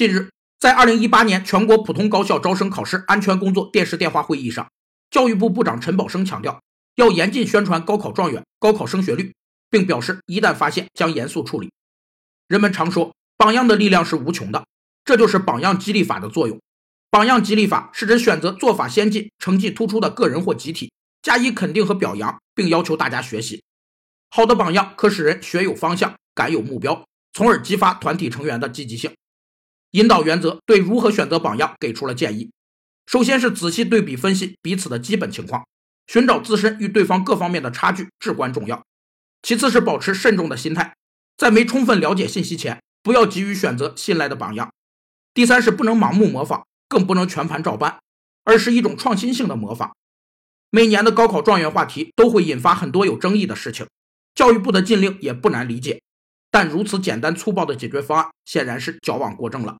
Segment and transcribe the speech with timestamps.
[0.00, 4.66] 近日，在2018年全国普通高校招生考试安全工作电视电话会议上，
[5.10, 6.62] 教育部部长陈宝生强调，
[6.94, 9.34] 要严禁宣传高考状元、高考升学率，
[9.68, 11.70] 并表示一旦发现将严肃处理。
[12.48, 14.64] 人们常说，榜样的力量是无穷的，
[15.04, 16.58] 这就是榜样激励法的作用。
[17.10, 20.90] 榜样激励法是指选择做法先进、成绩突出的个人或集体，
[21.20, 23.62] 加以肯定和表扬，并要求大家学习。
[24.30, 27.04] 好的榜样可使人学有方向、感有目标，
[27.34, 29.12] 从而激发团体成员的积极性。
[29.92, 32.50] 引导原则对如何选择榜样给出了建议。
[33.06, 35.66] 首先是仔细对比分析彼此的基本情况，
[36.06, 38.82] 寻找自身与对方各方面的差距至关重要。
[39.42, 40.94] 其次是保持慎重的心态，
[41.36, 44.72] 在没充分了解信息前，不要急于选择信赖的榜样。
[45.34, 46.64] 第三是不能盲目模仿。
[46.90, 48.00] 更不能全盘照搬，
[48.42, 49.94] 而是一种创新性的模仿。
[50.70, 53.86] 每年的高考状元话题都会引发很多有争议的事情，
[54.34, 56.02] 教育部的禁令也不难理解，
[56.50, 59.78] 但如此简单粗暴的解决方案显然是矫枉过正了。